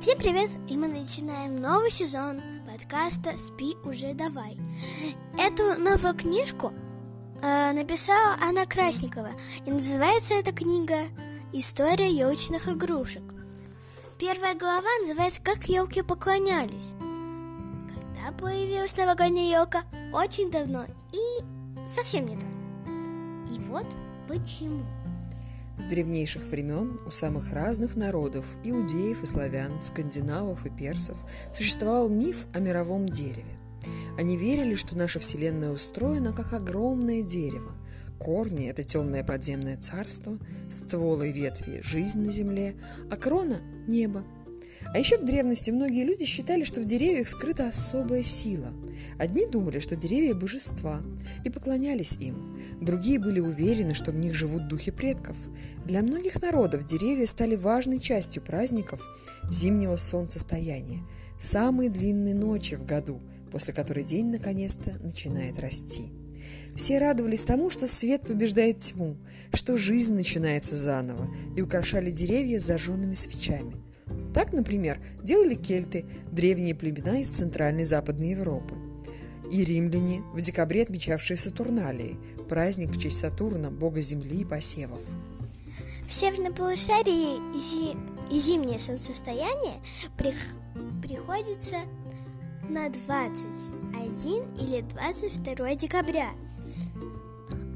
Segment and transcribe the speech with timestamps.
[0.00, 0.50] Всем привет!
[0.68, 4.56] И мы начинаем новый сезон подкаста «Спи уже давай».
[5.36, 6.72] Эту новую книжку
[7.42, 9.30] э, написала Анна Красникова,
[9.66, 11.08] и называется эта книга
[11.52, 13.24] «История елочных игрушек».
[14.20, 16.92] Первая глава называется «Как елки поклонялись».
[17.92, 19.82] Когда появилась новогодняя елка?
[20.12, 21.44] Очень давно и
[21.92, 23.48] совсем недавно.
[23.52, 23.86] И вот
[24.28, 24.84] почему.
[25.78, 31.16] С древнейших времен у самых разных народов, иудеев и славян, скандинавов и персов,
[31.54, 33.58] существовал миф о мировом дереве.
[34.18, 37.72] Они верили, что наша Вселенная устроена как огромное дерево.
[38.18, 40.38] Корни– это темное подземное царство,
[40.68, 42.74] стволы и ветви– жизнь на земле,
[43.10, 44.24] а крона– небо.
[44.94, 48.72] А еще в древности многие люди считали, что в деревьях скрыта особая сила.
[49.18, 51.02] Одни думали, что деревья– божества,
[51.44, 52.58] и поклонялись им.
[52.80, 55.36] Другие были уверены, что в них живут духи предков.
[55.84, 59.00] Для многих народов деревья стали важной частью праздников
[59.50, 61.02] зимнего солнцестояния,
[61.38, 63.20] самые длинные ночи в году,
[63.52, 66.12] после которой день наконец-то начинает расти.
[66.76, 69.16] Все радовались тому, что свет побеждает тьму,
[69.52, 73.74] что жизнь начинается заново, и украшали деревья зажженными свечами.
[74.38, 78.76] Так, например, делали кельты, древние племена из Центральной и Западной Европы–
[79.50, 82.16] и римляне, в декабре отмечавшие Сатурналии,
[82.48, 85.00] праздник в честь Сатурна, бога земли и посевов.
[86.06, 87.96] В северном полушарии зи...
[88.30, 89.80] зимнее солнцестояние
[90.16, 90.32] при...
[91.02, 91.78] приходится
[92.68, 96.28] на 21 или 22 декабря.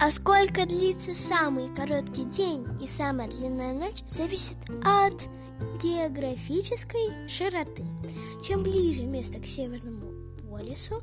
[0.01, 5.29] А сколько длится самый короткий день и самая длинная ночь, зависит от
[5.83, 7.85] географической широты.
[8.47, 11.03] Чем ближе место к Северному полюсу,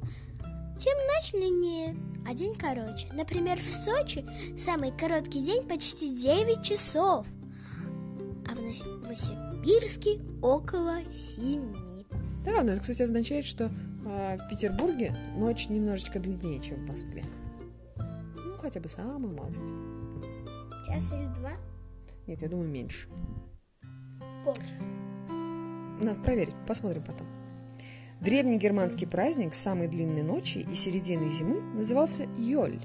[0.77, 3.07] тем ночь длиннее, а день короче.
[3.13, 4.25] Например, в Сочи
[4.57, 7.27] самый короткий день почти 9 часов,
[8.47, 11.89] а в Новосибирске около 7.
[12.45, 13.65] Да, но это, кстати, означает, что
[14.05, 17.23] э, в Петербурге ночь немножечко длиннее, чем в Москве.
[17.97, 19.64] Ну, хотя бы самую малость.
[20.87, 21.52] Час или два?
[22.26, 23.08] Нет, я думаю, меньше.
[24.44, 24.86] Полчаса.
[26.02, 27.27] Надо проверить, посмотрим потом.
[28.22, 32.80] Древний германский праздник самой длинной ночи и середины зимы назывался Йоль.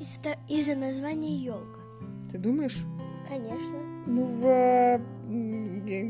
[0.00, 1.80] Из-за, из названия елка.
[2.30, 2.78] Ты думаешь?
[3.28, 3.78] Конечно.
[4.06, 5.00] Ну, в э,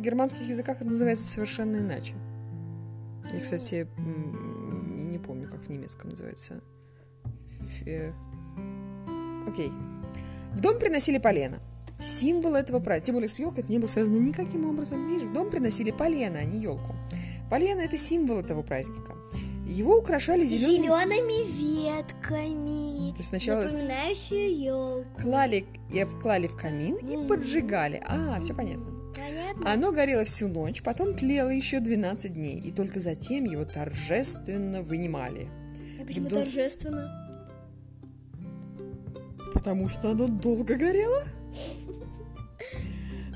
[0.00, 2.14] германских языках это называется совершенно иначе.
[3.32, 6.62] Я, кстати, не помню, как в немецком называется.
[7.78, 8.14] Фе...
[9.46, 9.70] Окей.
[10.52, 11.58] В дом приносили полено.
[11.98, 13.06] Символ этого праздника.
[13.06, 15.08] Тем более с елкой это не было связано никаким образом.
[15.08, 16.94] Видишь, в дом приносили полено, а не елку.
[17.50, 19.14] Полено– это символ этого праздника.
[19.66, 20.86] Его украшали зелеными...
[20.86, 25.22] зелеными ветками, То есть сначала напоминающие елку.
[25.22, 27.26] Клали, и вклали в камин и mm.
[27.26, 28.02] поджигали.
[28.06, 28.86] А, все понятно.
[29.16, 29.72] Понятно.
[29.72, 35.48] Оно горело всю ночь, потом тлело еще 12 дней, и только затем его торжественно вынимали.
[36.00, 36.44] А почему Дом...
[36.44, 37.22] торжественно?
[39.52, 41.24] Потому что оно долго горело.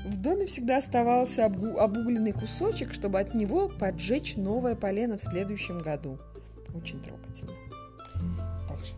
[0.05, 6.17] В доме всегда оставался обугленный кусочек, чтобы от него поджечь новое полено в следующем году.
[6.73, 7.51] Очень трогательно.
[8.67, 8.95] Дальше.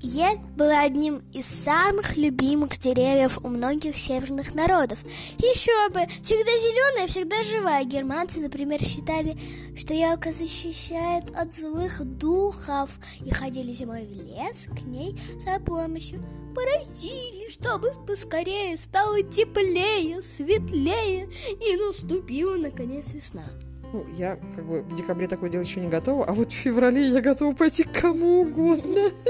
[0.00, 5.02] Ель была одним из самых любимых деревьев у многих северных народов.
[5.38, 6.06] Еще бы!
[6.22, 7.84] Всегда зеленая, всегда живая.
[7.84, 9.36] Германцы, например, считали,
[9.76, 16.22] что елка защищает от злых духов и ходили зимой в лес к ней за помощью
[16.56, 21.28] просили, чтобы поскорее стало теплее, светлее
[21.60, 23.44] и наступила наконец весна.
[23.92, 27.08] Ну, я как бы в декабре такое делать еще не готова, а вот в феврале
[27.08, 29.10] я готова пойти к кому угодно.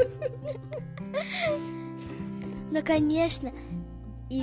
[2.69, 3.53] Ну, конечно,
[4.29, 4.43] и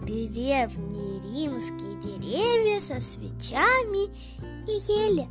[0.00, 4.06] древние римские деревья со свечами
[4.66, 5.28] и ели.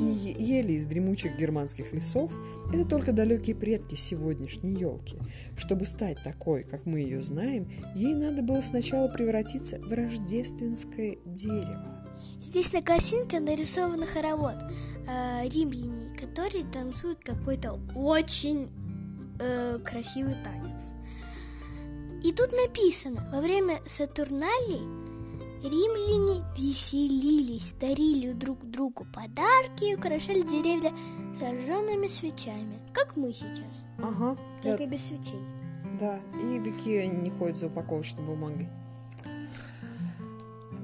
[0.00, 2.32] И ели из дремучих германских лесов–
[2.72, 5.16] это только далекие предки сегодняшней елки.
[5.56, 12.04] Чтобы стать такой, как мы ее знаем, ей надо было сначала превратиться в рождественское дерево.
[12.48, 14.56] Здесь на картинке нарисован хоровод
[15.06, 18.68] э, римляне, которые танцуют какой-то очень
[19.40, 20.94] э, красивый танец.
[22.24, 25.07] И тут написано, во время Сатурналей
[25.62, 30.92] Римляне веселились, дарили друг другу подарки и украшали деревья
[31.34, 33.84] зажженными свечами, как мы сейчас.
[33.98, 34.36] Ага.
[34.62, 34.86] Только да.
[34.86, 35.40] без свечей.
[35.98, 38.68] Да, и в Икеа не ходят за упаковочной бумагой.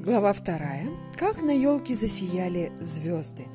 [0.04, 0.88] Глава вторая.
[1.16, 3.46] Как на елке засияли звезды.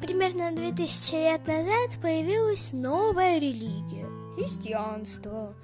[0.00, 4.06] Примерно 2000 лет назад появилась новая религия–
[4.36, 5.54] христианство.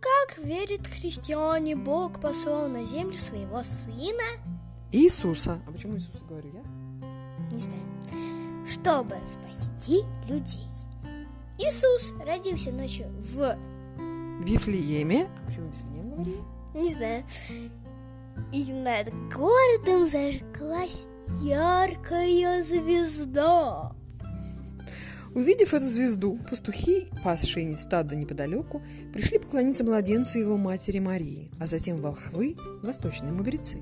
[0.00, 4.24] Как верят христиане, Бог послал на землю своего сына
[4.92, 5.60] Иисуса.
[5.66, 6.62] А почему Иисуса говорю я?
[7.50, 10.66] не знаю, чтобы спасти людей.
[11.58, 13.56] Иисус родился ночью в...
[14.42, 15.28] Вифлееме.
[15.42, 16.32] А почему Вифлеем говорю
[16.74, 16.80] я?
[16.80, 17.24] не знаю.
[18.52, 21.06] И над городом зажглась
[21.42, 23.92] яркая звезда.
[25.36, 32.00] Увидев эту звезду, пастухи, пасшие стадо неподалеку, пришли поклониться младенцу его матери Марии, а затем
[32.00, 33.76] волхвы, восточные мудрецы,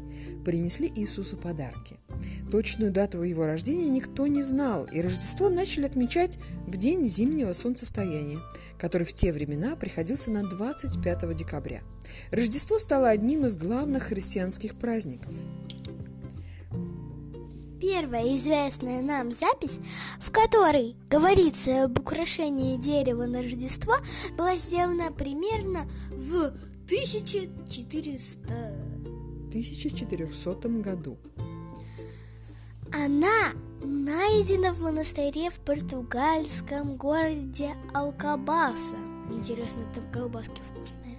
[0.44, 2.00] принесли Иисусу подарки.
[2.50, 8.40] Точную дату его рождения никто не знал, и Рождество начали отмечать в день зимнего солнцестояния,
[8.76, 11.82] который в те времена приходился на 25 декабря.
[12.32, 15.32] Рождество стало одним из главных христианских праздников.
[17.86, 19.78] Первая известная нам запись,
[20.18, 23.96] в которой говорится об украшении дерева на Рождество,
[24.38, 26.54] была сделана примерно в
[26.86, 28.40] 1400
[29.50, 31.18] 1400 году.
[32.90, 33.52] Она
[33.82, 38.96] найдена в монастыре в португальском городе Алкабаса.
[39.30, 41.18] Интересно, там колбаски вкусные.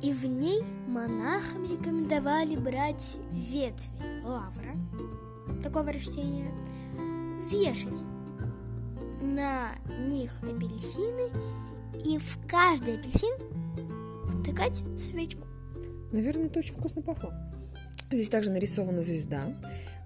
[0.00, 4.76] И в ней монахам рекомендовали брать ветви лавра,
[5.62, 6.52] такого растения,
[7.50, 8.04] вешать
[9.20, 9.74] на
[10.06, 11.30] них апельсины
[12.04, 13.34] и в каждый апельсин
[14.28, 15.46] втыкать свечку.
[16.12, 17.34] Наверное, это очень вкусно пахло.
[18.10, 19.42] Здесь также нарисована звезда,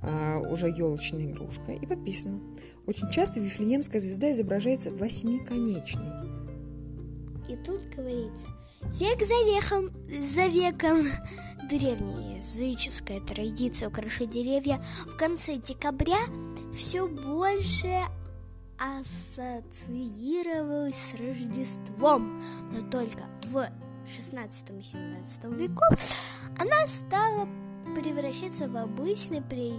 [0.02, 2.40] а, уже елочная игрушка, и подписано.
[2.86, 6.10] Очень часто Вифлеемская звезда изображается восьмиконечной.
[7.48, 8.48] И тут говорится,
[8.98, 11.04] век за веком, за веком
[11.70, 16.18] древняя языческая традиция украшать деревья в конце декабря
[16.72, 18.02] все больше
[18.78, 22.42] ассоциировалась с Рождеством,
[22.72, 23.66] но только в
[24.16, 26.18] 16 и 17 веков
[26.58, 27.48] она стала
[27.94, 29.72] превращаться в обычный при...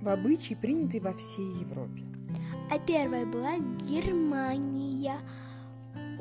[0.00, 2.04] В обычай, принятый во всей Европе.
[2.70, 5.18] А первая была Германия.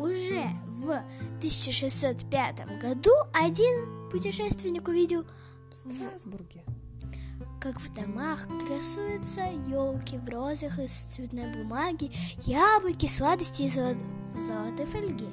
[0.02, 1.04] Уже в
[1.38, 5.26] 1605 году один путешественник увидел,
[5.72, 6.64] В Страсбурге.
[7.62, 12.12] как в домах красуются елки в розах из цветной бумаги,
[12.46, 13.96] яблоки, сладости из золо-
[14.48, 15.28] золотой фольги.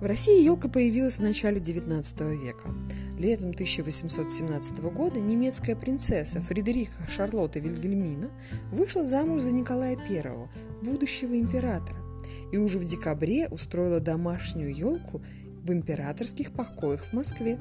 [0.00, 2.74] В России елка появилась в начале XIX века.
[3.18, 8.30] Летом 1817 года немецкая принцесса Фредериха Шарлотта Вильгельмина
[8.72, 10.48] вышла замуж за Николая I,
[10.82, 12.01] будущего императора,
[12.52, 15.22] и уже в декабре устроила домашнюю елку
[15.62, 17.58] в императорских покоях в Москве.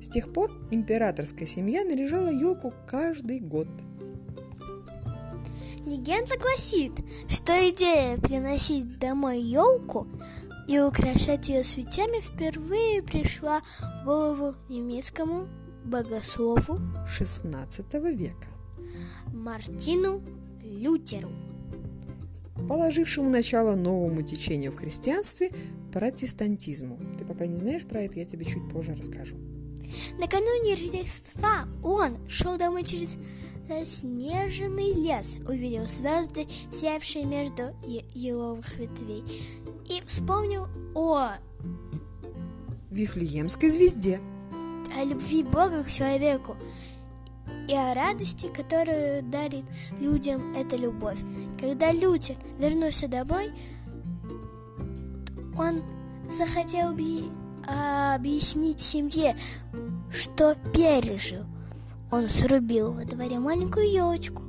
[0.00, 3.68] С тех пор императорская семья наряжала елку каждый год.
[5.84, 6.92] Легенда гласит,
[7.28, 10.06] что идея приносить домой елку
[10.68, 15.48] и украшать ее свечами впервые пришла в голову немецкому
[15.84, 16.78] богослову
[17.08, 18.46] XVI века,
[19.32, 20.22] Мартину
[20.62, 21.49] Лютеру.
[22.68, 25.50] Положившему начало новому течению в христианстве–
[25.92, 26.98] протестантизму.
[27.18, 29.36] Ты пока не знаешь про это, я тебе чуть позже расскажу.
[30.18, 33.18] Накануне Рождества он шел домой через
[33.68, 37.74] заснеженный лес, увидел звезды, сиявшие между
[38.14, 39.24] еловых ветвей,
[39.88, 41.32] и вспомнил о,
[42.90, 44.20] Вифлеемской звезде.
[44.96, 46.56] о любви Бога к человеку
[47.68, 49.64] и о радости, которую дарит
[50.00, 51.18] людям эта любовь.
[51.60, 53.52] Когда Лютер вернулся домой,
[55.58, 55.82] он
[56.30, 57.30] захотел объ-
[58.14, 59.36] объяснить семье,
[60.10, 61.44] что пережил.
[62.10, 64.42] Он срубил во дворе маленькую елочку,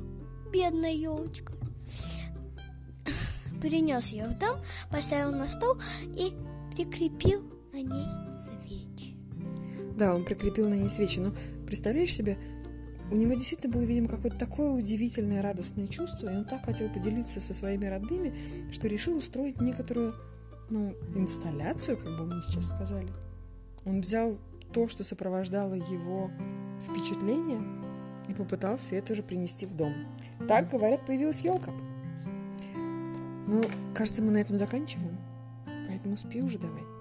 [0.50, 1.52] бедная елочка.
[3.62, 4.58] Перенес ее в дом,
[4.90, 6.32] поставил на стол и
[6.74, 7.42] прикрепил
[7.72, 9.16] на ней свечи.
[9.96, 11.32] Да, он прикрепил на ней свечи, но
[11.66, 12.38] представляешь себе,
[13.12, 17.40] у него действительно было, видимо, какое-то такое удивительное радостное чувство, и он так хотел поделиться
[17.40, 18.34] со своими родными,
[18.72, 20.14] что решил устроить некоторую,
[20.70, 23.08] ну, инсталляцию, как бы мы сейчас сказали.
[23.84, 24.38] Он взял
[24.72, 26.30] то, что сопровождало его
[26.88, 27.60] впечатление,
[28.28, 29.92] и попытался это же принести в дом.
[30.48, 31.70] Так, говорят, появилась елка.
[33.46, 33.62] Ну,
[33.94, 35.18] кажется, мы на этом заканчиваем.
[35.86, 36.91] Поэтому спи уже давай.